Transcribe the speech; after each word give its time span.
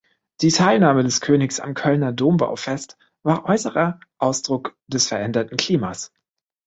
Die 0.41 0.49
Teilnahme 0.49 1.03
des 1.03 1.21
Königs 1.21 1.59
am 1.59 1.75
Kölner 1.75 2.11
Dombau-Fest 2.11 2.97
war 3.21 3.45
äußerer 3.45 3.99
Ausdruck 4.17 4.75
des 4.87 5.05
veränderten 5.05 5.57
Klimas. 5.57 6.11